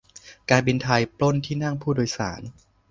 [0.49, 2.41] การบินไทย ปล้นที่นั่งผู้โดยสาร